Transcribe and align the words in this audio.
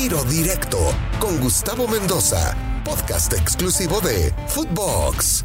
Tiro 0.00 0.22
Directo 0.30 0.78
con 1.18 1.40
Gustavo 1.40 1.88
Mendoza, 1.88 2.56
podcast 2.84 3.32
exclusivo 3.32 4.00
de 4.00 4.32
Footbox. 4.46 5.44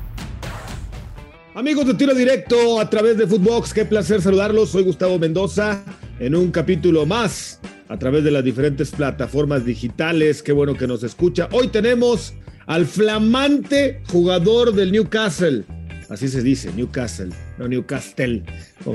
Amigos 1.55 1.87
de 1.87 1.95
Tiro 1.95 2.13
Directo 2.13 2.79
a 2.79 2.87
través 2.87 3.17
de 3.17 3.25
Footbox, 3.25 3.73
qué 3.73 3.83
placer 3.83 4.21
saludarlos. 4.21 4.69
Soy 4.69 4.83
Gustavo 4.83 5.17
Mendoza 5.17 5.83
en 6.19 6.35
un 6.35 6.51
capítulo 6.51 7.07
más 7.07 7.61
a 7.89 7.97
través 7.97 8.23
de 8.23 8.29
las 8.29 8.43
diferentes 8.43 8.91
plataformas 8.91 9.65
digitales. 9.65 10.43
Qué 10.43 10.51
bueno 10.51 10.75
que 10.75 10.85
nos 10.85 11.01
escucha. 11.01 11.49
Hoy 11.51 11.69
tenemos 11.69 12.35
al 12.67 12.85
flamante 12.85 14.03
jugador 14.11 14.75
del 14.75 14.91
Newcastle. 14.91 15.63
Así 16.09 16.27
se 16.27 16.43
dice, 16.43 16.71
Newcastle, 16.73 17.31
no 17.57 17.67
Newcastle. 17.67 18.43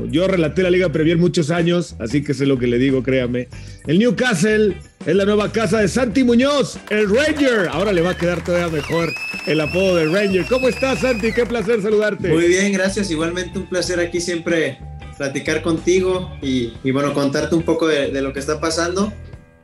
Yo 0.09 0.29
relaté 0.29 0.62
la 0.62 0.70
Liga 0.70 0.93
Premier 0.93 1.18
muchos 1.18 1.50
años, 1.50 1.96
así 1.98 2.22
que 2.22 2.32
sé 2.32 2.46
lo 2.46 2.61
que 2.61 2.68
le 2.68 2.79
digo, 2.79 3.02
créame. 3.02 3.48
El 3.88 3.98
Newcastle 3.98 4.77
es 5.09 5.16
la 5.16 5.25
nueva 5.25 5.50
casa 5.50 5.79
de 5.80 5.88
Santi 5.88 6.22
Muñoz, 6.22 6.78
el 6.91 7.09
Ranger. 7.09 7.69
Ahora 7.70 7.95
le 7.95 8.02
va 8.02 8.10
a 8.10 8.16
quedar 8.19 8.45
todavía 8.45 8.69
mejor 8.69 9.10
el 9.46 9.59
apodo 9.59 9.96
de 9.96 10.05
Ranger. 10.05 10.45
¿Cómo 10.45 10.69
estás, 10.69 10.98
Santi? 10.98 11.33
Qué 11.33 11.46
placer 11.46 11.80
saludarte. 11.80 12.28
Muy 12.28 12.46
bien, 12.46 12.74
gracias. 12.74 13.10
Igualmente 13.10 13.59
un 13.59 13.66
placer 13.70 14.00
aquí 14.00 14.20
siempre 14.20 14.78
platicar 15.16 15.62
contigo 15.62 16.36
y, 16.42 16.74
bueno, 16.91 17.14
contarte 17.14 17.55
un 17.55 17.62
poco 17.62 17.88
de, 17.88 18.10
de, 18.10 18.20
lo 18.20 18.34
que 18.34 18.41
está 18.41 18.60
pasando. 18.60 19.10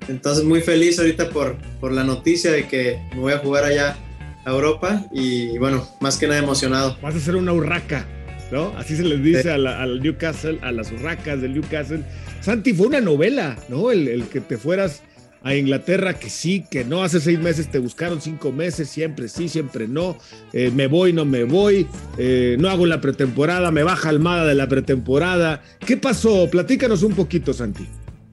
Entonces, 0.08 0.44
muy 0.44 0.62
feliz 0.62 0.98
ahorita 0.98 1.28
por, 1.28 1.58
por 1.78 1.92
la 1.92 2.04
noticia 2.04 2.50
de 2.50 2.66
que 2.66 2.98
me 3.12 3.20
voy 3.20 3.34
a 3.34 3.38
jugar 3.38 3.64
allá 3.64 3.98
a 4.46 4.50
Europa 4.50 5.04
y 5.12 5.58
bueno, 5.58 5.86
más 6.00 6.16
que 6.16 6.26
nada 6.26 6.40
emocionado. 6.40 6.96
Vas 7.02 7.16
a 7.16 7.20
ser 7.20 7.36
una 7.36 7.52
urraca, 7.52 8.06
¿no? 8.50 8.72
Así 8.78 8.96
se 8.96 9.02
les 9.02 9.22
dice 9.22 9.50
al 9.50 10.00
Newcastle, 10.00 10.58
a 10.62 10.72
las 10.72 10.90
urracas 10.90 11.42
del 11.42 11.52
Newcastle. 11.52 12.02
Santi, 12.40 12.72
fue 12.72 12.86
una 12.86 13.02
novela, 13.02 13.58
¿no? 13.68 13.90
El, 13.90 14.08
el, 14.08 14.24
que 14.24 14.40
te 14.40 14.56
fueras 14.56 15.02
a 15.44 15.54
Inglaterra, 15.54 16.14
que 16.14 16.30
sí, 16.30 16.64
que 16.70 16.84
no, 16.84 17.04
hace 17.04 17.20
seis 17.20 17.38
meses 17.38 17.70
te 17.70 17.78
buscaron 17.78 18.20
cinco 18.20 18.50
meses, 18.50 18.88
siempre 18.88 19.28
sí, 19.28 19.48
siempre 19.48 19.86
no, 19.86 20.18
eh, 20.52 20.72
me 20.74 20.88
voy, 20.88 21.12
no 21.12 21.24
me 21.24 21.44
voy, 21.44 21.86
eh, 22.18 22.56
no 22.58 22.68
hago 22.70 22.86
la 22.86 23.00
pretemporada, 23.00 23.70
me 23.70 23.82
baja 23.82 24.08
Almada 24.08 24.44
de 24.46 24.54
la 24.54 24.68
pretemporada. 24.68 25.62
¿Qué 25.78 25.96
pasó? 25.96 26.48
Platícanos 26.50 27.02
un 27.02 27.14
poquito, 27.14 27.52
Santi. 27.52 27.86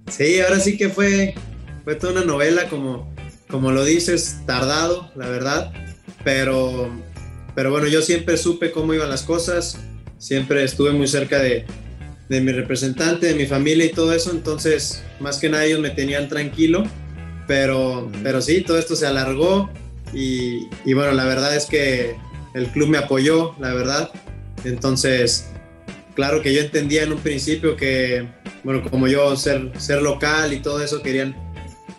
Sí, 0.09 0.39
ahora 0.39 0.59
sí 0.59 0.77
que 0.77 0.89
fue, 0.89 1.35
fue 1.83 1.95
toda 1.95 2.13
una 2.13 2.23
novela, 2.23 2.67
como, 2.69 3.13
como 3.47 3.71
lo 3.71 3.85
dices, 3.85 4.41
tardado, 4.47 5.11
la 5.15 5.27
verdad 5.27 5.71
pero, 6.23 6.89
pero 7.55 7.71
bueno, 7.71 7.87
yo 7.87 8.01
siempre 8.01 8.37
supe 8.37 8.71
cómo 8.71 8.93
iban 8.93 9.09
las 9.09 9.23
cosas, 9.23 9.77
siempre 10.17 10.63
estuve 10.63 10.91
muy 10.91 11.07
cerca 11.07 11.39
de, 11.39 11.65
de 12.31 12.39
mi 12.39 12.53
representante, 12.53 13.27
de 13.27 13.35
mi 13.35 13.45
familia 13.45 13.83
y 13.83 13.89
todo 13.89 14.13
eso, 14.13 14.31
entonces 14.31 15.03
más 15.19 15.37
que 15.37 15.49
nada 15.49 15.65
ellos 15.65 15.81
me 15.81 15.89
tenían 15.89 16.29
tranquilo, 16.29 16.85
pero, 17.45 18.09
pero 18.23 18.41
sí, 18.41 18.61
todo 18.61 18.79
esto 18.79 18.95
se 18.95 19.05
alargó 19.05 19.69
y, 20.13 20.69
y, 20.85 20.93
bueno, 20.93 21.11
la 21.11 21.25
verdad 21.25 21.53
es 21.53 21.65
que 21.65 22.15
el 22.53 22.67
club 22.67 22.87
me 22.87 22.97
apoyó, 22.97 23.53
la 23.59 23.73
verdad, 23.73 24.11
entonces 24.63 25.49
claro 26.15 26.41
que 26.41 26.53
yo 26.53 26.61
entendía 26.61 27.03
en 27.03 27.11
un 27.11 27.19
principio 27.19 27.75
que, 27.75 28.25
bueno, 28.63 28.81
como 28.89 29.09
yo 29.09 29.35
ser, 29.35 29.69
ser 29.77 30.01
local 30.01 30.53
y 30.53 30.61
todo 30.61 30.81
eso, 30.81 31.01
querían 31.01 31.35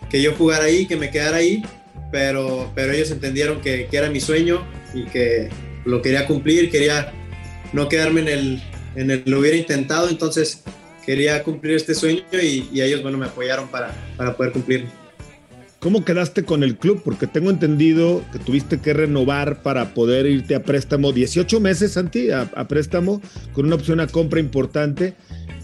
que 0.09 0.19
yo 0.19 0.33
jugara 0.33 0.63
ahí, 0.65 0.87
que 0.87 0.97
me 0.97 1.11
quedara 1.11 1.37
ahí, 1.37 1.63
pero, 2.11 2.71
pero 2.73 2.91
ellos 2.91 3.11
entendieron 3.11 3.61
que, 3.61 3.85
que, 3.85 3.97
era 3.97 4.09
mi 4.09 4.19
sueño 4.19 4.65
y 4.95 5.03
que 5.03 5.49
lo 5.85 6.01
quería 6.01 6.25
cumplir, 6.25 6.71
quería 6.71 7.13
no 7.71 7.87
quedarme 7.87 8.21
en 8.21 8.27
el, 8.27 8.63
en 8.95 9.11
el 9.11 9.23
lo 9.25 9.39
hubiera 9.39 9.57
intentado, 9.57 10.09
entonces 10.09 10.63
quería 11.05 11.43
cumplir 11.43 11.75
este 11.75 11.95
sueño 11.95 12.23
y, 12.33 12.69
y 12.71 12.81
ellos, 12.81 13.01
bueno, 13.01 13.17
me 13.17 13.25
apoyaron 13.25 13.67
para, 13.67 13.93
para 14.17 14.35
poder 14.35 14.51
cumplirlo. 14.53 14.89
¿Cómo 15.79 16.05
quedaste 16.05 16.43
con 16.43 16.63
el 16.63 16.77
club? 16.77 17.01
Porque 17.03 17.27
tengo 17.27 17.49
entendido 17.49 18.23
que 18.31 18.39
tuviste 18.39 18.79
que 18.79 18.93
renovar 18.93 19.61
para 19.63 19.93
poder 19.93 20.25
irte 20.27 20.55
a 20.55 20.63
préstamo 20.63 21.11
18 21.11 21.59
meses, 21.59 21.91
Santi, 21.91 22.31
a, 22.31 22.49
a 22.55 22.69
préstamo, 22.69 23.21
con 23.51 23.65
una 23.65 23.75
opción 23.75 23.99
a 23.99 24.07
compra 24.07 24.39
importante. 24.39 25.13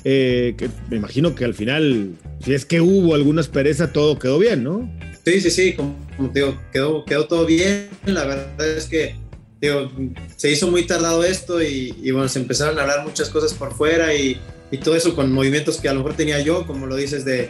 Eh, 0.03 0.55
que 0.57 0.69
me 0.89 0.97
imagino 0.97 1.35
que 1.35 1.45
al 1.45 1.53
final, 1.53 2.15
si 2.43 2.53
es 2.53 2.65
que 2.65 2.81
hubo 2.81 3.15
alguna 3.15 3.39
aspereza, 3.39 3.93
todo 3.93 4.19
quedó 4.19 4.39
bien, 4.39 4.61
¿no? 4.61 4.91
Sí, 5.23 5.39
sí, 5.39 5.51
sí, 5.51 5.73
como, 5.73 5.95
como 6.17 6.31
te 6.31 6.39
digo, 6.39 6.59
quedó, 6.73 7.05
quedó 7.05 7.27
todo 7.27 7.45
bien. 7.45 7.87
La 8.05 8.25
verdad 8.25 8.77
es 8.77 8.87
que 8.87 9.15
digo, 9.61 9.91
se 10.35 10.51
hizo 10.51 10.69
muy 10.69 10.85
tardado 10.85 11.23
esto 11.23 11.61
y, 11.61 11.95
y, 12.01 12.11
bueno, 12.11 12.27
se 12.29 12.39
empezaron 12.39 12.77
a 12.79 12.83
hablar 12.83 13.05
muchas 13.05 13.29
cosas 13.29 13.53
por 13.53 13.73
fuera 13.73 14.13
y, 14.13 14.39
y, 14.71 14.77
todo 14.77 14.95
eso 14.95 15.15
con 15.15 15.31
movimientos 15.31 15.77
que 15.77 15.89
a 15.89 15.93
lo 15.93 15.99
mejor 15.99 16.15
tenía 16.15 16.39
yo, 16.39 16.65
como 16.65 16.87
lo 16.87 16.95
dices, 16.95 17.25
de, 17.25 17.49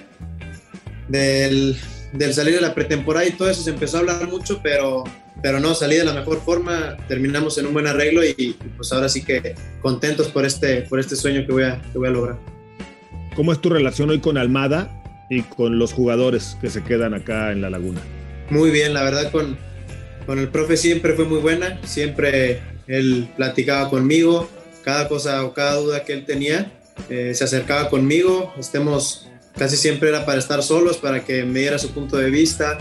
del, 1.08 1.78
del 2.14 2.34
salir 2.34 2.56
de 2.56 2.62
la 2.62 2.74
pretemporada 2.74 3.26
y 3.26 3.32
todo 3.32 3.50
eso 3.50 3.62
se 3.62 3.70
empezó 3.70 3.98
a 3.98 4.00
hablar 4.02 4.28
mucho, 4.28 4.60
pero, 4.64 5.04
pero 5.44 5.60
no, 5.60 5.76
salí 5.76 5.96
de 5.96 6.06
la 6.06 6.14
mejor 6.14 6.42
forma, 6.42 6.98
terminamos 7.08 7.58
en 7.58 7.68
un 7.68 7.74
buen 7.74 7.88
arreglo 7.88 8.24
y, 8.24 8.36
y 8.38 8.56
pues 8.76 8.92
ahora 8.92 9.10
sí 9.10 9.24
que 9.24 9.56
contentos 9.82 10.30
por 10.30 10.46
este, 10.46 10.82
por 10.84 11.00
este 11.00 11.16
sueño 11.16 11.46
que 11.46 11.52
voy, 11.52 11.64
a, 11.64 11.82
que 11.92 11.98
voy 11.98 12.08
a 12.08 12.12
lograr. 12.12 12.40
¿Cómo 13.36 13.54
es 13.54 13.62
tu 13.62 13.70
relación 13.70 14.10
hoy 14.10 14.20
con 14.20 14.38
Almada 14.38 14.96
y 15.30 15.44
con 15.44 15.78
los 15.78 15.94
jugadores 15.94 16.58
que 16.60 16.70
se 16.70 16.84
quedan 16.84 17.14
acá 17.14 17.52
en 17.52 17.62
la 17.62 17.70
laguna? 17.70 18.02
Muy 18.50 18.72
bien, 18.72 18.96
la 18.96 19.04
verdad 19.04 19.32
con, 19.32 19.58
con 20.30 20.38
el 20.38 20.50
profe 20.50 20.78
siempre 20.78 21.14
fue 21.14 21.26
muy 21.26 21.40
buena, 21.40 21.80
siempre 21.88 22.62
él 22.86 23.28
platicaba 23.36 23.90
conmigo, 23.90 24.48
cada 24.84 25.08
cosa 25.08 25.44
o 25.44 25.56
cada 25.56 25.78
duda 25.78 26.06
que 26.06 26.14
él 26.14 26.24
tenía, 26.24 26.72
eh, 27.10 27.34
se 27.34 27.46
acercaba 27.46 27.90
conmigo, 27.90 28.54
estemos, 28.60 29.28
casi 29.58 29.76
siempre 29.76 30.10
era 30.10 30.28
para 30.28 30.38
estar 30.38 30.62
solos, 30.62 30.98
para 30.98 31.26
que 31.26 31.46
me 31.46 31.62
diera 31.62 31.80
su 31.80 31.90
punto 31.96 32.16
de 32.16 32.30
vista 32.30 32.78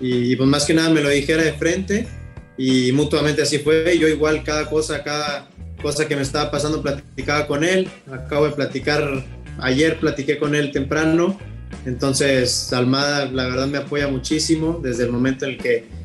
y, 0.00 0.32
y 0.32 0.36
pues 0.36 0.48
más 0.48 0.64
que 0.64 0.72
nada 0.72 0.88
me 0.88 1.02
lo 1.02 1.10
dijera 1.10 1.42
de 1.42 1.52
frente 1.52 2.08
y 2.56 2.92
mutuamente 2.92 3.42
así 3.42 3.58
fue, 3.58 3.98
yo 3.98 4.08
igual 4.08 4.42
cada 4.42 4.64
cosa, 4.64 5.04
cada 5.04 5.50
cosa 5.82 6.08
que 6.08 6.16
me 6.16 6.22
estaba 6.22 6.50
pasando 6.50 6.80
platicaba 6.80 7.46
con 7.46 7.62
él, 7.62 7.90
acabo 8.10 8.46
de 8.46 8.52
platicar, 8.52 9.22
ayer 9.58 10.00
platiqué 10.00 10.38
con 10.38 10.54
él 10.54 10.72
temprano, 10.72 11.38
entonces, 11.84 12.72
Almada, 12.72 13.26
la 13.26 13.44
verdad, 13.44 13.66
me 13.66 13.78
apoya 13.78 14.08
muchísimo 14.08 14.80
desde 14.82 15.04
el 15.04 15.12
momento 15.12 15.44
en 15.44 15.52
el 15.52 15.58
que 15.58 15.95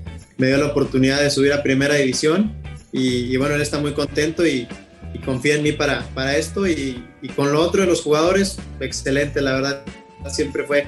me 0.42 0.48
dio 0.48 0.58
la 0.58 0.66
oportunidad 0.66 1.22
de 1.22 1.30
subir 1.30 1.54
a 1.54 1.62
Primera 1.62 1.94
División. 1.94 2.52
Y, 2.92 3.32
y 3.32 3.38
bueno, 3.38 3.54
él 3.54 3.62
está 3.62 3.80
muy 3.80 3.94
contento 3.94 4.44
y, 4.46 4.68
y 5.14 5.20
confía 5.20 5.54
en 5.56 5.62
mí 5.62 5.72
para, 5.72 6.02
para 6.16 6.36
esto. 6.36 6.68
Y, 6.68 7.06
y, 7.22 7.28
con 7.30 7.52
lo 7.52 7.62
otro 7.62 7.82
de 7.82 7.88
los 7.88 8.02
jugadores, 8.02 8.58
excelente, 8.80 9.40
la 9.40 9.54
verdad, 9.54 9.84
siempre 10.30 10.64
fue 10.64 10.88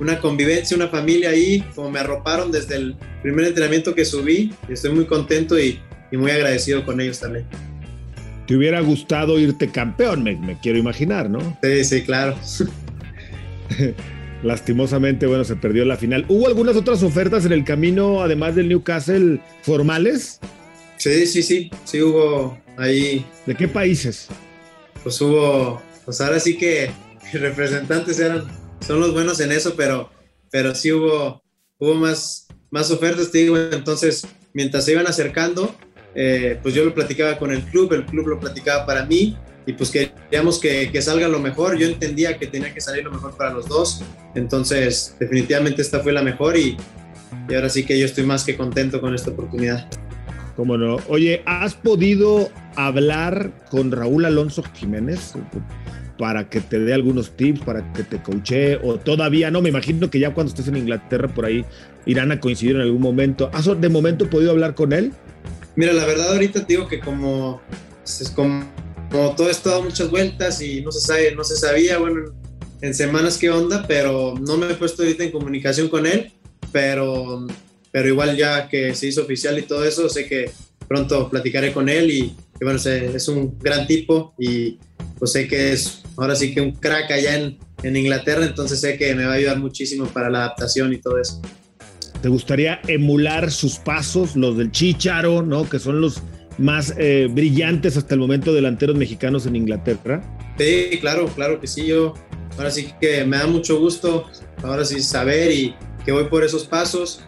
una 0.00 0.18
convivencia, 0.20 0.74
una 0.74 0.88
familia 0.88 1.30
ahí, 1.30 1.62
como 1.74 1.90
me 1.90 1.98
arroparon 1.98 2.50
desde 2.50 2.76
el 2.76 2.96
primer 3.22 3.44
entrenamiento 3.44 3.94
que 3.94 4.06
subí. 4.06 4.54
Estoy 4.70 4.92
muy 4.92 5.04
contento 5.04 5.60
y, 5.60 5.78
y 6.10 6.16
muy 6.16 6.30
agradecido 6.30 6.82
con 6.86 6.98
ellos 6.98 7.20
también. 7.20 7.44
Te 8.46 8.56
hubiera 8.56 8.80
gustado 8.80 9.38
irte 9.38 9.68
campeón, 9.68 10.22
me, 10.22 10.34
me 10.36 10.58
quiero 10.58 10.78
imaginar, 10.78 11.28
¿no? 11.28 11.58
Sí, 11.62 11.84
sí, 11.84 12.02
claro. 12.04 12.36
Lastimosamente, 14.44 15.26
bueno, 15.26 15.42
se 15.42 15.56
perdió 15.56 15.86
la 15.86 15.96
final. 15.96 16.26
¿Hubo 16.28 16.46
algunas 16.46 16.76
otras 16.76 17.02
ofertas 17.02 17.46
en 17.46 17.52
el 17.52 17.64
camino, 17.64 18.20
además 18.22 18.54
del 18.54 18.68
Newcastle, 18.68 19.40
formales? 19.62 20.38
Sí, 20.98 21.26
sí, 21.26 21.42
sí, 21.42 21.70
sí 21.84 22.02
hubo 22.02 22.58
ahí. 22.76 23.24
¿De 23.46 23.54
qué 23.54 23.68
países? 23.68 24.28
Pues 25.02 25.18
hubo, 25.22 25.80
pues 26.04 26.20
ahora 26.20 26.38
sí 26.40 26.58
que 26.58 26.90
representantes 27.32 28.20
eran, 28.20 28.44
son 28.86 29.00
los 29.00 29.14
buenos 29.14 29.40
en 29.40 29.50
eso, 29.50 29.76
pero, 29.76 30.10
pero 30.50 30.74
sí 30.74 30.92
hubo, 30.92 31.42
hubo 31.78 31.94
más, 31.94 32.46
más 32.70 32.90
ofertas, 32.90 33.30
te 33.30 33.38
digo, 33.38 33.56
entonces, 33.56 34.26
mientras 34.52 34.84
se 34.84 34.92
iban 34.92 35.06
acercando, 35.06 35.74
eh, 36.14 36.58
pues 36.62 36.74
yo 36.74 36.84
lo 36.84 36.92
platicaba 36.92 37.38
con 37.38 37.50
el 37.50 37.62
club, 37.62 37.94
el 37.94 38.04
club 38.04 38.26
lo 38.28 38.40
platicaba 38.40 38.84
para 38.84 39.06
mí, 39.06 39.38
y 39.66 39.72
pues 39.72 39.90
queríamos 39.90 40.58
que, 40.58 40.90
que, 40.90 41.00
salga 41.00 41.28
lo 41.28 41.40
mejor. 41.40 41.78
Yo 41.78 41.86
entendía 41.86 42.38
que 42.38 42.46
tenía 42.46 42.72
que 42.72 42.80
salir 42.80 43.04
lo 43.04 43.10
mejor 43.10 43.36
para 43.36 43.52
los 43.52 43.66
dos, 43.68 44.02
entonces 44.34 45.16
definitivamente 45.18 45.82
esta 45.82 46.00
fue 46.00 46.12
la 46.12 46.22
mejor 46.22 46.56
y, 46.56 46.76
y 47.48 47.54
ahora 47.54 47.68
sí 47.68 47.84
que 47.84 47.98
yo 47.98 48.04
estoy 48.04 48.24
más 48.24 48.44
que 48.44 48.56
contento 48.56 49.00
con 49.00 49.14
esta 49.14 49.30
oportunidad. 49.30 49.88
Cómo 50.56 50.76
no. 50.76 50.98
Oye, 51.08 51.42
¿has 51.46 51.74
podido 51.74 52.50
hablar 52.76 53.50
con 53.70 53.90
Raúl 53.90 54.24
Alonso 54.24 54.62
Jiménez 54.74 55.34
para 56.16 56.48
que 56.48 56.60
te 56.60 56.78
dé 56.78 56.94
algunos 56.94 57.36
tips, 57.36 57.60
para 57.60 57.92
que 57.92 58.04
te 58.04 58.22
coache 58.22 58.76
o 58.76 58.96
todavía 58.96 59.50
no? 59.50 59.62
Me 59.62 59.70
imagino 59.70 60.10
que 60.10 60.20
ya 60.20 60.32
cuando 60.32 60.50
estés 60.50 60.68
en 60.68 60.76
Inglaterra 60.76 61.26
por 61.26 61.44
ahí 61.44 61.64
irán 62.06 62.30
a 62.30 62.38
coincidir 62.38 62.76
en 62.76 62.82
algún 62.82 63.02
momento. 63.02 63.50
¿Has 63.52 63.68
de 63.80 63.88
momento 63.88 64.30
podido 64.30 64.52
hablar 64.52 64.76
con 64.76 64.92
él? 64.92 65.12
Mira, 65.74 65.92
la 65.92 66.04
verdad 66.04 66.32
ahorita 66.32 66.64
te 66.64 66.74
digo 66.74 66.86
que 66.86 67.00
como, 67.00 67.60
es 68.04 68.30
como 68.30 68.64
como 69.14 69.36
todo 69.36 69.48
esto 69.48 69.70
dado 69.70 69.84
muchas 69.84 70.10
vueltas 70.10 70.60
y 70.60 70.80
no 70.80 70.90
se 70.90 70.98
sabe, 70.98 71.32
no 71.36 71.44
se 71.44 71.54
sabía, 71.54 71.98
bueno, 71.98 72.34
en 72.80 72.94
semanas 72.94 73.38
qué 73.38 73.48
onda, 73.48 73.84
pero 73.86 74.34
no 74.40 74.56
me 74.56 74.72
he 74.72 74.74
puesto 74.74 75.04
ahorita 75.04 75.22
en 75.22 75.30
comunicación 75.30 75.88
con 75.88 76.04
él, 76.04 76.32
pero, 76.72 77.46
pero 77.92 78.08
igual 78.08 78.36
ya 78.36 78.68
que 78.68 78.92
se 78.96 79.06
hizo 79.06 79.22
oficial 79.22 79.56
y 79.56 79.62
todo 79.62 79.84
eso, 79.84 80.08
sé 80.08 80.26
que 80.26 80.50
pronto 80.88 81.30
platicaré 81.30 81.72
con 81.72 81.88
él 81.88 82.10
y, 82.10 82.18
y 82.18 82.64
bueno, 82.64 82.80
es 82.84 83.28
un 83.28 83.56
gran 83.60 83.86
tipo 83.86 84.34
y 84.36 84.80
pues 85.16 85.30
sé 85.30 85.46
que 85.46 85.72
es 85.72 86.02
ahora 86.16 86.34
sí 86.34 86.52
que 86.52 86.60
un 86.60 86.72
crack 86.72 87.12
allá 87.12 87.36
en, 87.36 87.56
en 87.84 87.96
Inglaterra, 87.96 88.44
entonces 88.44 88.80
sé 88.80 88.98
que 88.98 89.14
me 89.14 89.26
va 89.26 89.34
a 89.34 89.36
ayudar 89.36 89.60
muchísimo 89.60 90.06
para 90.06 90.28
la 90.28 90.38
adaptación 90.38 90.92
y 90.92 90.98
todo 90.98 91.20
eso. 91.20 91.40
¿Te 92.20 92.28
gustaría 92.28 92.80
emular 92.88 93.52
sus 93.52 93.76
pasos, 93.76 94.34
los 94.34 94.56
del 94.56 94.72
Chicharo, 94.72 95.42
¿no? 95.42 95.68
Que 95.70 95.78
son 95.78 96.00
los 96.00 96.20
más 96.58 96.94
eh, 96.98 97.28
brillantes 97.30 97.96
hasta 97.96 98.14
el 98.14 98.20
momento 98.20 98.52
delanteros 98.52 98.96
mexicanos 98.96 99.46
en 99.46 99.56
Inglaterra. 99.56 100.22
Sí, 100.58 100.98
claro, 101.00 101.26
claro 101.26 101.60
que 101.60 101.66
sí. 101.66 101.86
Yo 101.86 102.14
ahora 102.56 102.70
sí 102.70 102.92
que 103.00 103.24
me 103.24 103.36
da 103.36 103.46
mucho 103.46 103.78
gusto, 103.78 104.26
ahora 104.62 104.84
sí 104.84 105.00
saber 105.00 105.50
y 105.52 105.74
que 106.04 106.12
voy 106.12 106.24
por 106.24 106.44
esos 106.44 106.64
pasos. 106.64 107.22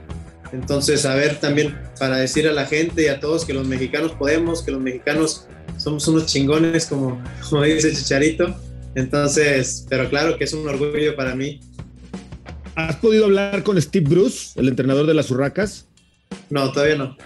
Entonces, 0.53 1.01
saber 1.01 1.41
también 1.41 1.77
para 1.99 2.19
decir 2.19 2.47
a 2.47 2.53
la 2.53 2.67
gente 2.67 3.03
y 3.03 3.09
a 3.09 3.19
todos 3.19 3.45
que 3.45 3.53
los 3.53 3.67
mexicanos 3.67 4.13
podemos, 4.13 4.63
que 4.63 4.71
los 4.71 4.81
mexicanos 4.81 5.47
somos 5.77 6.07
unos 6.09 6.27
chingones, 6.27 6.87
como, 6.87 7.23
como 7.51 7.63
dice 7.63 7.93
Chicharito. 7.93 8.55
Entonces, 8.95 9.87
pero 9.89 10.09
claro 10.09 10.39
que 10.39 10.45
es 10.45 10.53
un 10.53 10.67
orgullo 10.67 11.17
para 11.17 11.35
mí. 11.35 11.61
¿Has 12.77 12.97
podido 12.97 13.25
hablar 13.25 13.63
con 13.63 13.81
Steve 13.81 14.07
Bruce, 14.09 14.59
el 14.61 14.69
entrenador 14.69 15.07
de 15.07 15.15
las 15.15 15.31
Urracas? 15.31 15.87
No, 16.51 16.71
todavía 16.73 16.97
no. 16.97 17.17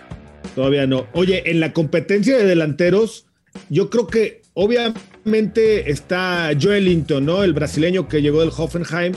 Todavía 0.55 0.87
no. 0.87 1.07
Oye, 1.13 1.51
en 1.51 1.61
la 1.61 1.73
competencia 1.73 2.37
de 2.37 2.45
delanteros, 2.45 3.27
yo 3.69 3.91
creo 3.91 4.07
que 4.07 4.43
obviamente 4.55 5.91
está 5.91 6.51
Joelinton, 6.61 7.25
¿no? 7.25 7.45
El 7.45 7.53
brasileño 7.53 8.09
que 8.09 8.23
llegó 8.23 8.41
del 8.41 8.51
Hoffenheim. 8.57 9.13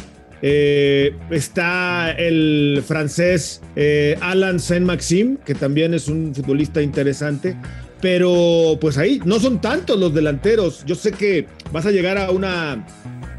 Eh, 0.46 1.16
está 1.30 2.12
el 2.12 2.84
francés 2.86 3.62
eh, 3.78 4.18
Alan 4.20 4.60
Saint-Maxime, 4.60 5.38
que 5.46 5.56
también 5.56 5.94
es 5.94 6.08
un 6.08 6.36
futbolista 6.36 6.82
interesante. 6.82 7.56
Pero 8.02 8.78
pues 8.82 8.98
ahí 8.98 9.22
no 9.24 9.40
son 9.40 9.62
tantos 9.62 9.98
los 9.98 10.14
delanteros. 10.14 10.84
Yo 10.86 10.96
sé 10.96 11.14
que 11.14 11.48
vas 11.72 11.86
a 11.86 11.92
llegar 11.92 12.18
a 12.18 12.32
un 12.32 12.44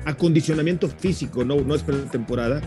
acondicionamiento 0.06 0.88
físico, 0.88 1.44
no, 1.44 1.61
no 1.61 1.75
es 1.75 1.82
pretemporada. 1.82 2.62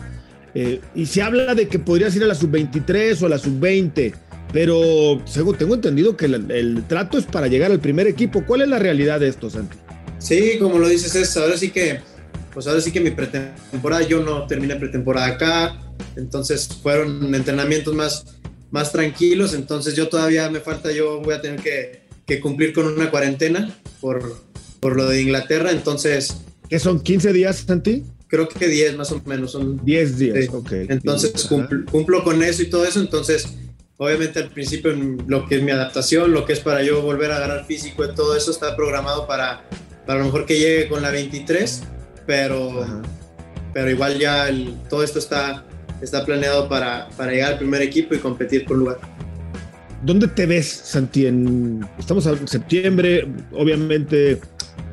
Eh, 0.53 0.79
y 0.95 1.05
se 1.07 1.21
habla 1.21 1.55
de 1.55 1.67
que 1.67 1.79
podrías 1.79 2.15
ir 2.15 2.23
a 2.23 2.27
la 2.27 2.35
sub-23 2.35 3.21
o 3.21 3.25
a 3.25 3.29
la 3.29 3.37
sub-20 3.37 4.13
pero 4.53 5.21
según 5.25 5.57
tengo 5.57 5.75
entendido 5.75 6.15
que 6.15 6.25
el, 6.25 6.83
trato 6.87 7.17
es 7.17 7.25
para 7.25 7.47
llegar 7.47 7.71
al 7.71 7.79
primer 7.79 8.07
equipo. 8.07 8.45
¿Cuál 8.45 8.61
es 8.61 8.69
la 8.69 8.79
realidad 8.79 9.19
de 9.19 9.27
esto, 9.27 9.49
Santi? 9.49 9.77
Sí, 10.19 10.57
como 10.59 10.79
lo 10.79 10.87
dices, 10.87 11.15
es, 11.15 11.35
ahora 11.37 11.57
sí 11.57 11.69
que, 11.69 11.99
pues 12.53 12.67
ahora 12.67 12.81
sí 12.81 12.91
que 12.91 12.99
mi 12.99 13.11
pretemporada, 13.11 14.07
yo 14.07 14.23
no 14.23 14.47
terminé 14.47 14.75
pretemporada 14.75 15.27
acá, 15.27 15.79
entonces 16.15 16.67
fueron 16.81 17.33
entrenamientos 17.35 17.93
más, 17.93 18.25
más 18.71 18.91
tranquilos, 18.91 19.53
entonces 19.53 19.95
yo 19.95 20.07
todavía 20.07 20.49
me 20.49 20.59
falta, 20.59 20.91
yo 20.91 21.21
voy 21.21 21.35
a 21.35 21.41
tener 21.41 21.61
que, 21.61 22.01
que 22.25 22.39
cumplir 22.39 22.73
con 22.73 22.87
una 22.87 23.11
cuarentena 23.11 23.77
por, 24.01 24.41
por 24.79 24.95
lo 24.95 25.07
de 25.07 25.21
Inglaterra, 25.21 25.71
entonces... 25.71 26.37
¿Qué 26.67 26.79
son 26.79 26.99
15 26.99 27.31
días, 27.31 27.63
Santi? 27.67 28.03
Creo 28.27 28.49
que 28.49 28.67
10 28.67 28.97
más 28.97 29.11
o 29.11 29.21
menos. 29.25 29.51
Son 29.51 29.83
10 29.85 30.17
días, 30.17 30.49
ok. 30.51 30.71
Entonces 30.89 31.47
cumplo 31.89 32.23
con 32.25 32.43
eso 32.43 32.61
y 32.61 32.69
todo 32.69 32.85
eso, 32.85 32.99
entonces 32.99 33.47
Obviamente 33.99 34.37
al 34.39 34.49
principio 34.49 34.93
lo 35.27 35.47
que 35.47 35.55
es 35.55 35.63
mi 35.63 35.71
adaptación, 35.71 36.31
lo 36.31 36.45
que 36.45 36.53
es 36.53 36.59
para 36.59 36.83
yo 36.83 37.01
volver 37.01 37.31
a 37.31 37.37
agarrar 37.37 37.65
físico 37.65 38.05
y 38.05 38.13
todo 38.13 38.37
eso 38.37 38.51
está 38.51 38.75
programado 38.75 39.25
para, 39.25 39.63
para 40.05 40.19
lo 40.19 40.25
mejor 40.25 40.45
que 40.45 40.59
llegue 40.59 40.87
con 40.87 41.01
la 41.01 41.09
23, 41.09 41.81
pero, 42.27 42.85
pero 43.73 43.89
igual 43.89 44.19
ya 44.19 44.49
todo 44.87 45.03
esto 45.03 45.17
está, 45.17 45.65
está 45.99 46.23
planeado 46.25 46.69
para, 46.69 47.09
para 47.17 47.31
llegar 47.31 47.53
al 47.53 47.57
primer 47.57 47.81
equipo 47.81 48.13
y 48.13 48.19
competir 48.19 48.65
por 48.65 48.77
lugar. 48.77 48.99
¿Dónde 50.03 50.27
te 50.27 50.45
ves, 50.45 50.67
Santi? 50.67 51.25
estamos 51.97 52.27
en 52.27 52.47
septiembre, 52.47 53.27
obviamente 53.51 54.39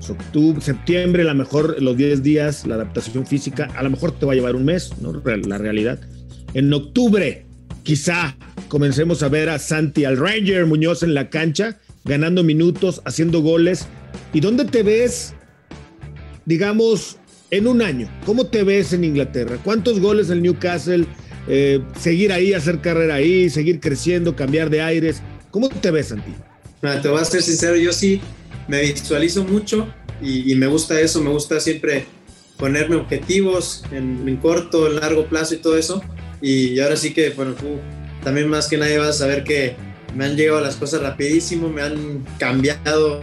octubre, 0.08 0.60
septiembre, 0.62 1.24
la 1.24 1.34
mejor 1.34 1.80
los 1.82 1.96
10 1.96 2.22
días, 2.22 2.66
la 2.66 2.76
adaptación 2.76 3.26
física, 3.26 3.68
a 3.76 3.82
lo 3.82 3.90
mejor 3.90 4.12
te 4.12 4.24
va 4.24 4.32
a 4.32 4.34
llevar 4.34 4.56
un 4.56 4.64
mes, 4.64 4.92
¿no? 5.00 5.12
La 5.12 5.58
realidad. 5.58 5.98
En 6.54 6.72
octubre, 6.72 7.44
quizá 7.84 8.36
comencemos 8.69 9.22
a 9.22 9.28
ver 9.28 9.48
a 9.48 9.60
Santi, 9.60 10.04
al 10.04 10.16
Ranger 10.16 10.66
Muñoz 10.66 11.04
en 11.04 11.14
la 11.14 11.31
cancha, 11.31 11.78
ganando 12.04 12.42
minutos, 12.42 13.00
haciendo 13.04 13.40
goles. 13.40 13.86
¿Y 14.32 14.40
dónde 14.40 14.64
te 14.64 14.82
ves, 14.82 15.34
digamos, 16.44 17.19
en 17.50 17.69
un 17.69 17.82
año? 17.82 18.10
¿Cómo 18.26 18.46
te 18.46 18.64
ves 18.64 18.92
en 18.92 19.04
Inglaterra? 19.04 19.58
¿Cuántos 19.62 20.00
goles 20.00 20.31
el 20.31 20.42
Newcastle? 20.42 21.06
Eh, 21.46 21.81
seguir 21.98 22.32
ahí, 22.32 22.54
hacer 22.54 22.81
carrera 22.81 23.16
ahí, 23.16 23.48
seguir 23.50 23.78
creciendo, 23.78 24.34
cambiar 24.34 24.70
de 24.70 24.81
aires. 24.81 25.22
¿Cómo 25.50 25.69
te 25.69 25.90
ves, 25.90 26.08
Santi? 26.08 26.32
te 26.81 27.08
voy 27.08 27.20
a 27.20 27.25
ser 27.25 27.42
sincero, 27.42 27.76
yo 27.76 27.94
sí 27.94 28.20
me 28.69 28.82
visualizo 28.82 29.42
mucho 29.44 29.88
y, 30.20 30.54
me 30.54 30.66
gusta 30.66 31.00
eso, 31.00 31.22
me 31.22 31.31
gusta 31.31 31.58
siempre 31.58 32.04
ponerme 32.58 32.96
objetivos 32.96 33.84
en, 33.90 34.28
en, 34.28 34.36
corto, 34.36 34.86
en 34.86 34.96
largo 34.96 35.26
plazo 35.26 35.54
y 35.54 35.58
todo 35.58 35.78
eso. 35.78 36.02
Y 36.44 36.79
ahora 36.79 36.94
sí 36.94 37.14
que, 37.14 37.31
bueno, 37.31 37.55
tú 37.55 37.79
también 38.23 38.49
más 38.49 38.69
que 38.69 38.76
nadie 38.76 38.99
vas 38.99 39.08
a 39.08 39.12
saber 39.14 39.44
que 39.44 39.76
me 40.14 40.26
han 40.26 40.37
llegado 40.37 40.61
las 40.61 40.76
cosas 40.76 41.00
rapidísimo, 41.00 41.70
me 41.70 41.81
han 41.81 42.23
cambiado 42.38 43.23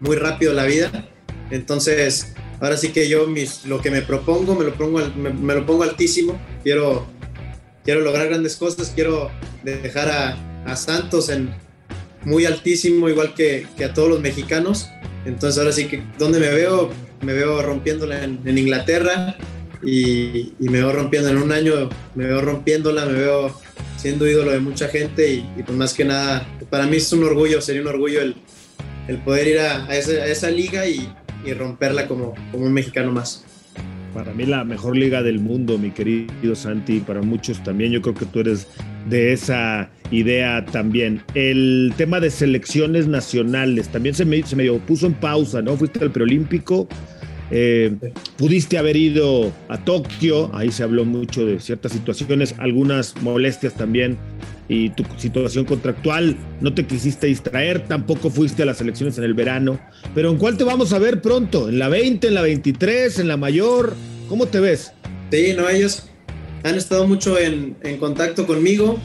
muy 0.00 0.16
rápido 0.16 0.54
la 0.54 0.64
vida. 0.64 1.06
Entonces, 1.50 2.32
ahora 2.60 2.78
sí 2.78 2.88
que 2.88 3.06
yo 3.06 3.26
mis, 3.26 3.66
lo 3.66 3.82
que 3.82 3.90
me 3.90 4.00
propongo, 4.00 4.54
me 4.54 4.64
lo 4.64 4.72
pongo, 4.72 4.98
me, 5.14 5.54
lo 5.54 5.66
pongo 5.66 5.82
altísimo. 5.82 6.40
Quiero, 6.62 7.06
quiero 7.84 8.00
lograr 8.00 8.28
grandes 8.28 8.56
cosas, 8.56 8.92
quiero 8.94 9.30
dejar 9.62 10.08
a, 10.08 10.64
a 10.64 10.74
Santos 10.74 11.28
en 11.28 11.54
muy 12.24 12.46
altísimo, 12.46 13.10
igual 13.10 13.34
que, 13.34 13.66
que, 13.76 13.84
a 13.84 13.92
todos 13.92 14.08
los 14.08 14.20
mexicanos. 14.22 14.88
Entonces, 15.26 15.58
ahora 15.58 15.72
sí 15.72 15.84
que, 15.84 16.02
¿dónde 16.18 16.40
me 16.40 16.48
veo? 16.48 16.90
Me 17.20 17.34
veo 17.34 17.60
rompiéndola 17.60 18.24
en, 18.24 18.40
en 18.46 18.56
Inglaterra 18.56 19.36
y, 19.84 20.52
me 20.58 20.78
veo 20.78 20.92
rompiendo 20.92 21.28
en 21.30 21.38
un 21.38 21.52
año, 21.52 21.88
me 22.14 22.26
veo 22.26 22.40
rompiéndola, 22.40 23.06
me 23.06 23.14
veo 23.14 23.54
siendo 23.96 24.28
ídolo 24.28 24.52
de 24.52 24.60
mucha 24.60 24.88
gente 24.88 25.34
y, 25.34 25.62
pues 25.64 25.76
más 25.76 25.94
que 25.94 26.04
nada, 26.04 26.46
para 26.70 26.86
mí 26.86 26.96
es 26.96 27.12
un 27.12 27.24
orgullo, 27.24 27.60
sería 27.60 27.82
un 27.82 27.88
orgullo 27.88 28.20
el, 28.20 28.36
el 29.08 29.18
poder 29.18 29.48
ir 29.48 29.58
a, 29.60 29.86
a, 29.86 29.96
esa, 29.96 30.50
liga 30.50 30.86
y, 30.86 31.08
y, 31.44 31.52
romperla 31.52 32.06
como, 32.06 32.34
como 32.50 32.66
un 32.66 32.72
mexicano 32.72 33.12
más. 33.12 33.44
Para 34.12 34.32
mí 34.32 34.46
la 34.46 34.62
mejor 34.62 34.96
liga 34.96 35.22
del 35.22 35.40
mundo, 35.40 35.76
mi 35.76 35.90
querido 35.90 36.54
Santi, 36.54 37.00
para 37.00 37.20
muchos 37.20 37.62
también, 37.64 37.90
yo 37.90 38.00
creo 38.00 38.14
que 38.14 38.26
tú 38.26 38.40
eres 38.40 38.68
de 39.08 39.32
esa 39.32 39.90
idea 40.10 40.64
también. 40.64 41.22
El 41.34 41.92
tema 41.96 42.20
de 42.20 42.30
selecciones 42.30 43.06
nacionales 43.06 43.88
también 43.88 44.14
se 44.14 44.24
me, 44.24 44.42
se 44.42 44.56
me 44.56 44.70
puso 44.80 45.06
en 45.06 45.14
pausa, 45.14 45.62
¿no? 45.62 45.76
Fuiste 45.76 45.98
al 46.00 46.12
preolímpico, 46.12 46.88
eh, 47.50 47.94
pudiste 48.36 48.78
haber 48.78 48.96
ido 48.96 49.52
a 49.68 49.84
Tokio, 49.84 50.54
ahí 50.54 50.70
se 50.70 50.82
habló 50.82 51.04
mucho 51.04 51.44
de 51.44 51.60
ciertas 51.60 51.92
situaciones, 51.92 52.54
algunas 52.58 53.14
molestias 53.22 53.74
también 53.74 54.18
y 54.68 54.90
tu 54.90 55.04
situación 55.18 55.66
contractual, 55.66 56.36
no 56.60 56.72
te 56.72 56.86
quisiste 56.86 57.26
distraer, 57.26 57.86
tampoco 57.86 58.30
fuiste 58.30 58.62
a 58.62 58.66
las 58.66 58.80
elecciones 58.80 59.18
en 59.18 59.24
el 59.24 59.34
verano, 59.34 59.78
pero 60.14 60.30
¿en 60.30 60.38
cuál 60.38 60.56
te 60.56 60.64
vamos 60.64 60.92
a 60.92 60.98
ver 60.98 61.20
pronto? 61.20 61.68
¿En 61.68 61.78
la 61.78 61.88
20, 61.88 62.28
en 62.28 62.34
la 62.34 62.42
23, 62.42 63.18
en 63.18 63.28
la 63.28 63.36
mayor? 63.36 63.94
¿Cómo 64.28 64.46
te 64.46 64.60
ves? 64.60 64.92
Sí, 65.30 65.52
no, 65.54 65.68
ellos 65.68 66.08
han 66.62 66.76
estado 66.76 67.06
mucho 67.06 67.38
en, 67.38 67.76
en 67.82 67.98
contacto 67.98 68.46
conmigo 68.46 68.98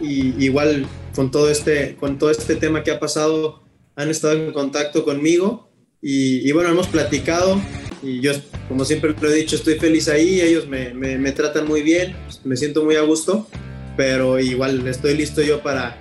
y 0.00 0.42
igual 0.42 0.86
con 1.14 1.30
todo, 1.30 1.50
este, 1.50 1.96
con 1.96 2.18
todo 2.18 2.30
este 2.30 2.56
tema 2.56 2.82
que 2.82 2.90
ha 2.90 2.98
pasado, 2.98 3.62
han 3.96 4.08
estado 4.08 4.34
en 4.34 4.52
contacto 4.52 5.04
conmigo 5.04 5.69
y, 6.02 6.50
bueno, 6.52 6.70
hemos 6.70 6.86
platicado 6.86 7.60
y 8.02 8.20
yo, 8.20 8.32
como 8.68 8.84
siempre 8.84 9.14
lo 9.20 9.30
he 9.30 9.34
dicho, 9.34 9.56
estoy 9.56 9.78
feliz 9.78 10.08
ahí, 10.08 10.40
ellos 10.40 10.66
me, 10.66 10.94
me, 10.94 11.32
tratan 11.32 11.66
muy 11.68 11.82
bien, 11.82 12.16
me 12.44 12.56
siento 12.56 12.82
muy 12.84 12.96
a 12.96 13.02
gusto, 13.02 13.46
pero 13.96 14.38
igual 14.38 14.86
estoy 14.88 15.14
listo 15.14 15.42
yo 15.42 15.62
para, 15.62 16.00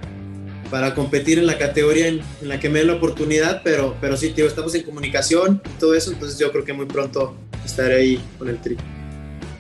para 0.70 0.96
competir 0.96 1.40
en 1.40 1.46
la 1.46 1.58
categoría 1.58 2.08
en, 2.08 2.22
la 2.42 2.60
que 2.60 2.70
me 2.70 2.80
den 2.80 2.88
la 2.88 2.94
oportunidad, 2.94 3.62
pero, 3.64 3.98
pero 4.00 4.16
sí, 4.16 4.30
tío, 4.30 4.48
estamos 4.48 4.74
en 4.76 4.84
comunicación 4.84 5.62
y 5.66 5.80
todo 5.80 5.94
eso, 5.94 6.14
entonces 6.14 6.40
yo 6.40 6.52
creo 6.52 6.64
que 6.64 6.72
muy 6.72 6.86
pronto 6.86 7.36
estaré 7.66 7.96
ahí 7.96 8.22
con 8.38 8.48
el 8.48 8.58
tri. 8.62 8.78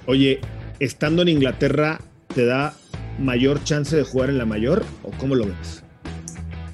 Oye, 0.05 0.39
estando 0.79 1.21
en 1.23 1.27
Inglaterra, 1.27 1.99
¿te 2.33 2.45
da 2.45 2.73
mayor 3.19 3.61
chance 3.65 3.95
de 3.97 4.03
jugar 4.03 4.29
en 4.29 4.37
la 4.37 4.45
mayor 4.45 4.85
o 5.03 5.11
cómo 5.17 5.35
lo 5.35 5.45
ves? 5.45 5.83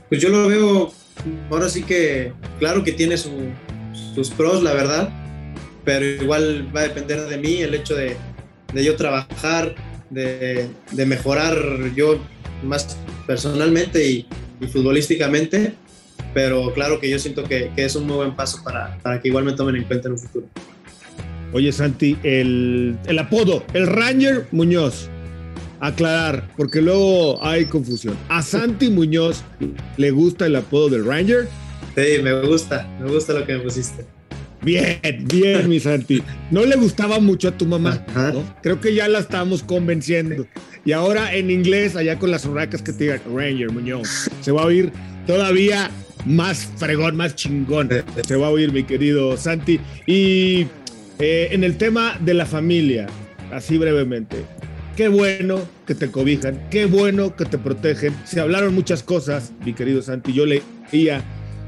Pues 0.09 0.21
yo 0.21 0.29
lo 0.29 0.47
veo 0.47 0.93
ahora 1.49 1.69
sí 1.69 1.83
que, 1.83 2.33
claro 2.59 2.83
que 2.83 2.91
tiene 2.91 3.17
sus 3.17 4.29
pros, 4.37 4.63
la 4.63 4.73
verdad, 4.73 5.09
pero 5.83 6.05
igual 6.05 6.69
va 6.75 6.81
a 6.81 6.83
depender 6.83 7.21
de 7.27 7.37
mí 7.37 7.61
el 7.61 7.73
hecho 7.73 7.95
de, 7.95 8.17
yo 8.73 8.95
trabajar, 8.95 9.75
de, 10.09 10.69
mejorar 11.05 11.57
yo 11.95 12.19
más 12.63 12.97
personalmente 13.27 14.07
y, 14.07 14.27
futbolísticamente, 14.71 15.73
pero 16.33 16.73
claro 16.73 16.99
que 16.99 17.09
yo 17.09 17.19
siento 17.19 17.43
que, 17.43 17.71
es 17.75 17.95
un 17.95 18.07
muy 18.07 18.15
buen 18.15 18.35
paso 18.35 18.63
para, 18.63 18.97
para, 18.99 19.21
que 19.21 19.27
igual 19.27 19.43
me 19.43 19.53
tomen 19.53 19.75
en 19.75 19.83
cuenta 19.83 20.07
en 20.07 20.13
un 20.13 20.19
futuro. 20.19 20.47
Oye 21.53 21.71
Santi, 21.71 22.17
el, 22.23 22.97
el 23.05 23.19
apodo, 23.19 23.63
el 23.73 23.87
Ranger 23.87 24.47
Muñoz, 24.51 25.09
aclarar, 25.87 26.47
porque 26.57 26.81
luego 26.81 27.43
hay 27.43 27.65
confusión. 27.65 28.15
¿A 28.29 28.41
Santi 28.41 28.89
Muñoz 28.89 29.43
le 29.97 30.11
gusta 30.11 30.45
el 30.45 30.55
apodo 30.55 30.89
del 30.89 31.05
Ranger? 31.05 31.47
Sí, 31.95 32.21
me 32.21 32.41
gusta, 32.41 32.87
me 32.99 33.09
gusta 33.09 33.33
lo 33.33 33.45
que 33.45 33.53
me 33.53 33.59
pusiste. 33.59 34.05
Bien, 34.61 34.99
bien, 35.27 35.69
mi 35.69 35.79
Santi. 35.79 36.23
No 36.49 36.65
le 36.65 36.75
gustaba 36.75 37.19
mucho 37.19 37.49
a 37.49 37.51
tu 37.51 37.65
mamá, 37.65 38.03
Creo 38.63 38.81
que 38.81 38.95
ya 38.95 39.07
la 39.07 39.19
estábamos 39.19 39.61
convenciendo. 39.63 40.47
y 40.83 40.91
ahora 40.91 41.35
en 41.35 41.51
inglés, 41.51 41.95
allá 41.95 42.17
con 42.17 42.31
las 42.31 42.45
hurracas 42.45 42.81
que 42.81 42.91
te 42.91 43.03
diga 43.05 43.21
Ranger 43.31 43.71
Muñoz. 43.71 44.29
Se 44.41 44.51
va 44.51 44.63
a 44.63 44.65
oír 44.65 44.91
todavía 45.27 45.91
más 46.25 46.67
fregón, 46.77 47.15
más 47.15 47.35
chingón. 47.35 47.89
Se 48.27 48.35
va 48.35 48.47
a 48.47 48.49
oír, 48.49 48.71
mi 48.71 48.83
querido 48.83 49.37
Santi. 49.37 49.79
Y 50.07 50.65
eh, 51.19 51.49
en 51.51 51.63
el 51.63 51.77
tema 51.77 52.17
de 52.19 52.33
la 52.33 52.45
familia, 52.47 53.07
así 53.51 53.77
brevemente, 53.77 54.37
qué 54.95 55.07
bueno 55.09 55.59
que 55.85 55.95
te 55.95 56.09
cobijan, 56.09 56.69
qué 56.69 56.85
bueno 56.85 57.35
que 57.35 57.45
te 57.45 57.57
protegen. 57.57 58.15
Se 58.25 58.39
hablaron 58.39 58.73
muchas 58.73 59.03
cosas, 59.03 59.51
mi 59.65 59.73
querido 59.73 60.01
Santi. 60.01 60.33
Yo 60.33 60.45
leía, 60.45 61.23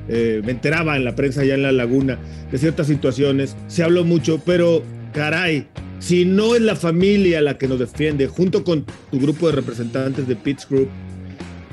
eh, 0.08 0.42
me 0.44 0.52
enteraba 0.52 0.96
en 0.96 1.04
la 1.04 1.16
prensa 1.16 1.42
allá 1.42 1.56
en 1.56 1.64
la 1.64 1.72
laguna 1.72 2.18
de 2.52 2.58
ciertas 2.58 2.88
situaciones. 2.88 3.56
Se 3.68 3.84
habló 3.84 4.04
mucho, 4.06 4.42
pero 4.46 4.84
caray, 5.14 5.68
si 6.00 6.26
no 6.26 6.56
es 6.56 6.62
la 6.62 6.76
familia 6.76 7.42
la 7.42 7.58
que 7.58 7.68
nos 7.68 7.80
defiende, 7.80 8.28
junto 8.28 8.64
con 8.64 8.86
tu 9.12 9.20
grupo 9.20 9.48
de 9.48 9.54
representantes 9.54 10.28
de 10.28 10.36
Pitts 10.36 10.68
Group, 10.70 10.90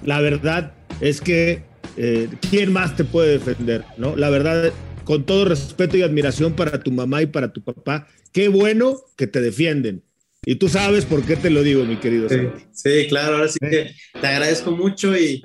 la 0.05 0.21
verdad 0.21 0.73
es 1.01 1.21
que 1.21 1.63
eh, 1.97 2.29
¿quién 2.51 2.73
más 2.73 2.97
te 2.97 3.05
puede 3.05 3.39
defender? 3.39 3.85
¿no? 3.97 4.17
La 4.17 4.31
verdad, 4.31 4.73
con 5.05 5.25
todo 5.25 5.45
respeto 5.45 5.97
y 5.97 6.03
admiración 6.03 6.55
para 6.55 6.83
tu 6.83 6.91
mamá 6.91 7.23
y 7.23 7.27
para 7.27 7.53
tu 7.53 7.63
papá, 7.63 8.09
qué 8.33 8.49
bueno 8.49 8.97
que 9.17 9.27
te 9.27 9.41
defienden. 9.41 10.03
Y 10.47 10.57
tú 10.57 10.69
sabes 10.69 11.05
por 11.05 11.25
qué 11.25 11.37
te 11.37 11.51
lo 11.51 11.63
digo, 11.63 11.85
mi 11.85 11.97
querido 11.97 12.29
sí, 12.29 12.37
Sí, 12.73 13.07
claro, 13.09 13.37
ahora 13.37 13.49
sí 13.49 13.59
que 13.59 13.95
te 14.21 14.27
agradezco 14.27 14.71
mucho 14.73 15.17
y, 15.17 15.45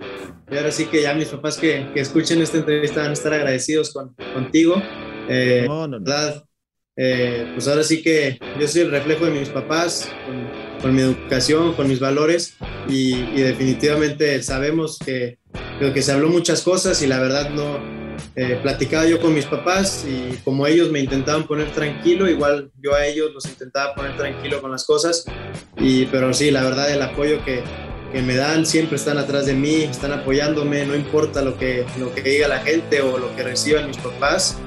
ahora 0.51 0.71
sí 0.71 0.85
que 0.85 1.01
ya 1.01 1.13
mis 1.13 1.29
papás 1.29 1.57
que, 1.57 1.87
escuchen 1.95 2.41
esta 2.41 2.57
entrevista 2.57 3.01
van 3.01 3.11
a 3.11 3.13
estar 3.13 3.33
agradecidos 3.33 3.93
con, 3.93 4.15
contigo. 4.33 4.81
Eh, 5.29 5.65
no, 5.67 5.87
no, 5.87 5.99
no. 5.99 6.05
¿verdad? 6.05 6.43
Eh, 6.97 7.49
pues 7.53 7.67
ahora 7.69 7.83
sí 7.83 8.01
que 8.01 8.37
yo 8.59 8.67
soy 8.67 8.81
el 8.81 8.91
reflejo 8.91 9.25
de 9.25 9.31
mis 9.31 9.49
papás, 9.49 10.11
con, 10.81 10.93
mi 10.93 11.01
educación, 11.01 11.73
con 11.73 11.87
mis 11.87 11.99
valores 11.99 12.57
y, 12.89 13.21
definitivamente 13.41 14.43
sabemos 14.43 14.99
que, 14.99 15.37
que 15.79 16.01
se 16.01 16.11
habló 16.11 16.29
muchas 16.29 16.61
cosas 16.61 17.01
y 17.01 17.07
la 17.07 17.19
verdad 17.19 17.51
no, 17.51 17.98
eh, 18.35 18.59
platicaba 18.61 19.05
yo 19.05 19.19
con 19.19 19.33
mis 19.33 19.45
papás 19.45 20.05
y 20.07 20.37
como 20.43 20.65
ellos 20.67 20.91
me 20.91 20.99
intentaban 20.99 21.45
poner 21.45 21.71
tranquilo, 21.71 22.29
igual 22.29 22.71
yo 22.81 22.93
a 22.93 23.05
ellos 23.05 23.31
los 23.33 23.45
intentaba 23.45 23.95
poner 23.95 24.15
tranquilo 24.17 24.61
con 24.61 24.71
las 24.71 24.85
cosas, 24.85 25.25
y, 25.77 26.05
pero 26.05 26.33
sí, 26.33 26.51
la 26.51 26.63
verdad 26.63 26.91
el 26.91 27.01
apoyo 27.01 27.43
que, 27.43 27.63
que 28.11 28.21
me 28.21 28.35
dan, 28.35 28.65
siempre 28.65 28.95
están 28.95 29.17
atrás 29.17 29.45
de 29.45 29.53
mí, 29.53 29.83
están 29.83 30.11
apoyándome, 30.11 30.85
no 30.85 30.95
importa 30.95 31.41
lo 31.41 31.57
que, 31.57 31.85
lo 31.99 32.13
que 32.13 32.21
diga 32.21 32.47
la 32.47 32.59
gente 32.59 33.01
o 33.01 33.17
lo 33.17 33.35
que 33.35 33.43
reciban 33.43 33.87
mis 33.87 33.97
papás, 33.97 34.57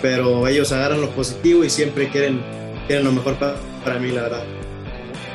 pero 0.00 0.46
ellos 0.48 0.72
agarran 0.72 1.00
lo 1.00 1.10
positivo 1.10 1.64
y 1.64 1.70
siempre 1.70 2.08
quieren, 2.08 2.42
quieren 2.86 3.04
lo 3.04 3.12
mejor 3.12 3.36
para, 3.36 3.98
mí, 3.98 4.10
la 4.10 4.22
verdad. 4.22 4.44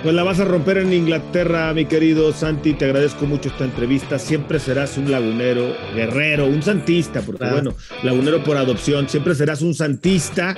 Pues 0.04 0.16
la 0.16 0.24
vas 0.24 0.40
a 0.40 0.46
romper 0.46 0.80
en 0.80 0.92
Inglaterra, 0.94 1.72
mi 1.76 1.86
querido 1.86 2.34
Santi. 2.34 2.74
Te 2.74 2.86
agradezco 2.86 3.28
mucho 3.28 3.50
esta 3.50 3.66
entrevista. 3.66 4.18
Siempre 4.18 4.60
serás 4.60 4.98
un 4.98 5.12
lagunero, 5.12 5.76
guerrero, 5.94 6.48
un 6.48 6.64
santista, 6.64 7.22
porque 7.22 7.46
bueno, 7.46 7.76
lagunero 8.02 8.44
por 8.44 8.58
adopción. 8.58 9.08
Siempre 9.08 9.36
serás 9.36 9.62
un 9.62 9.76
santista. 9.76 10.56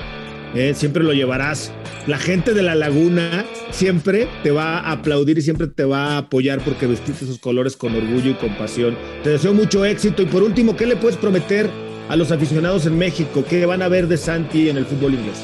Eh, 0.55 0.73
siempre 0.73 1.03
lo 1.03 1.11
llevarás. 1.11 1.73
La 2.07 2.19
gente 2.19 2.53
de 2.53 2.63
la 2.63 2.73
laguna 2.73 3.45
siempre 3.71 4.29
te 4.43 4.51
va 4.51 4.79
a 4.79 4.93
aplaudir 4.93 5.37
y 5.37 5.41
siempre 5.41 5.67
te 5.67 5.83
va 5.83 6.13
a 6.13 6.17
apoyar 6.19 6.63
porque 6.63 6.87
vestiste 6.87 7.25
esos 7.25 7.39
colores 7.39 7.75
con 7.75 7.93
orgullo 7.95 8.31
y 8.31 8.35
con 8.35 8.55
pasión. 8.55 8.97
Te 9.23 9.31
deseo 9.31 9.53
mucho 9.53 9.83
éxito. 9.83 10.21
Y 10.21 10.25
por 10.25 10.43
último, 10.43 10.77
¿qué 10.77 10.85
le 10.85 10.95
puedes 10.95 11.17
prometer 11.17 11.69
a 12.07 12.15
los 12.15 12.31
aficionados 12.31 12.85
en 12.85 12.97
México? 12.97 13.43
¿Qué 13.49 13.65
van 13.65 13.81
a 13.81 13.89
ver 13.89 14.07
de 14.07 14.15
Santi 14.15 14.69
en 14.69 14.77
el 14.77 14.85
fútbol 14.85 15.15
inglés? 15.15 15.43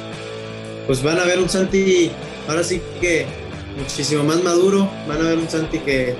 Pues 0.87 1.03
van 1.03 1.19
a 1.19 1.25
ver 1.25 1.39
un 1.39 1.49
Santi, 1.49 2.09
ahora 2.47 2.63
sí 2.63 2.81
que 3.01 3.25
muchísimo 3.79 4.23
más 4.23 4.43
maduro, 4.43 4.89
van 5.07 5.21
a 5.21 5.29
ver 5.29 5.37
un 5.37 5.49
Santi 5.49 5.79
que, 5.79 6.15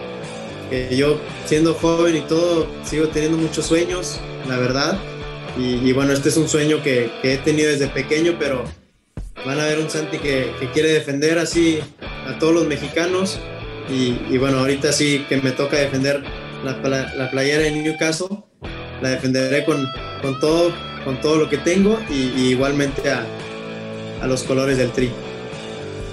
yo 0.92 1.20
siendo 1.46 1.74
joven 1.74 2.16
y 2.16 2.22
todo, 2.22 2.68
sigo 2.84 3.08
teniendo 3.08 3.38
muchos 3.38 3.66
sueños, 3.66 4.20
la 4.48 4.58
verdad. 4.58 5.00
Y, 5.58 5.92
bueno, 5.92 6.14
este 6.14 6.30
es 6.30 6.38
un 6.38 6.48
sueño 6.48 6.82
que, 6.82 7.12
he 7.24 7.38
tenido 7.38 7.70
desde 7.70 7.88
pequeño, 7.88 8.38
pero 8.40 8.64
van 9.46 9.60
a 9.60 9.66
ver 9.66 9.80
un 9.80 9.90
Santi 9.90 10.18
que, 10.18 10.52
quiere 10.74 10.90
defender 10.94 11.38
así 11.38 11.80
a 12.28 12.40
todos 12.40 12.54
los 12.54 12.68
mexicanos. 12.68 13.40
Y, 13.90 14.38
bueno, 14.38 14.60
ahorita 14.60 14.94
sí 14.94 15.26
que 15.28 15.38
me 15.38 15.52
toca 15.52 15.78
defender 15.78 16.24
la, 16.64 16.78
la 17.16 17.32
playera 17.32 17.64
de 17.64 17.72
Newcastle, 17.72 18.44
la 19.02 19.10
defenderé 19.10 19.66
con, 19.66 19.88
con 20.22 20.40
todo, 20.40 20.74
con 21.04 21.20
todo 21.22 21.38
lo 21.38 21.50
que 21.50 21.58
tengo 21.58 22.00
y, 22.10 22.50
igualmente 22.52 23.10
a, 23.10 23.26
a, 24.22 24.28
los 24.28 24.44
colores 24.44 24.78
del 24.78 24.92
tri. 24.92 25.12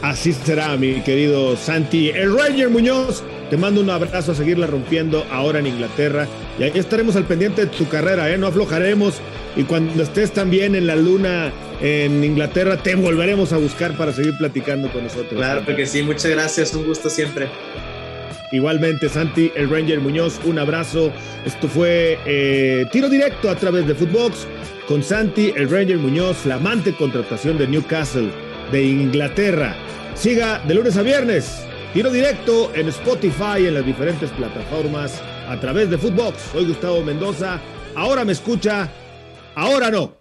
Así 0.03 0.33
será, 0.33 0.77
mi 0.77 1.01
querido 1.01 1.57
Santi. 1.57 2.11
El 2.11 2.37
Ranger 2.37 2.69
Muñoz, 2.69 3.25
te 3.51 3.57
mando 3.57 3.81
un 3.81 3.91
abrazo 3.91 4.33
a 4.33 4.35
seguirla 4.35 4.67
rompiendo 4.67 5.27
ahora 5.31 5.59
en 5.59 5.67
Inglaterra. 5.67 6.27
Y 6.59 6.65
ahí 6.65 6.73
estaremos 6.75 7.17
al 7.17 7.25
pendiente 7.25 7.67
de 7.67 7.67
tu 7.69 7.89
carrera, 7.89 8.31
¿eh? 8.31 8.39
No 8.39 8.47
aflojaremos. 8.47 9.21
Y 9.57 9.65
cuando 9.65 10.03
estés 10.03 10.33
también 10.33 10.75
en 10.75 10.87
la 10.87 10.97
luna 10.97 11.51
en 11.81 12.23
Inglaterra, 12.23 12.77
te 12.83 12.95
volveremos 12.95 13.53
a 13.53 13.57
buscar 13.57 13.97
para 13.97 14.13
seguir 14.13 14.37
platicando 14.37 14.91
con 14.93 15.05
nosotros. 15.05 15.35
Claro, 15.35 15.63
porque 15.65 15.87
sí, 15.87 16.03
muchas 16.03 16.31
gracias, 16.31 16.75
un 16.75 16.85
gusto 16.85 17.09
siempre. 17.09 17.49
Igualmente, 18.53 19.09
Santi, 19.09 19.51
el 19.57 19.69
Ranger 19.69 20.01
Muñoz, 20.01 20.41
un 20.45 20.59
abrazo. 20.59 21.11
Esto 21.45 21.69
fue 21.69 22.19
eh, 22.27 22.87
tiro 22.93 23.09
directo 23.09 23.51
a 23.51 23.57
través 23.57 23.87
de 23.87 23.95
Footbox 23.95 24.47
con 24.87 25.03
Santi, 25.03 25.53
el 25.57 25.69
Ranger 25.69 25.99
Muñoz, 25.99 26.37
flamante 26.37 26.93
contratación 26.93 27.59
de 27.59 27.67
Newcastle 27.67 28.31
de 28.71 28.85
Inglaterra. 28.85 29.77
Siga 30.15 30.61
de 30.61 30.75
lunes 30.75 30.97
a 30.97 31.03
viernes. 31.03 31.65
Tiro 31.93 32.11
directo 32.11 32.75
en 32.75 32.89
Spotify, 32.89 33.67
en 33.67 33.75
las 33.75 33.87
diferentes 33.87 34.31
plataformas, 34.31 35.21
a 35.49 35.59
través 35.61 35.89
de 35.91 35.99
Footbox. 35.99 36.37
Soy 36.53 36.67
Gustavo 36.67 37.03
Mendoza. 37.03 37.61
Ahora 37.95 38.25
me 38.25 38.33
escucha, 38.33 38.91
ahora 39.55 39.91
no. 39.91 40.17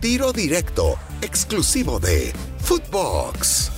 Tiro 0.00 0.32
directo, 0.32 0.96
exclusivo 1.20 2.00
de 2.00 2.32
Footbox. 2.58 3.70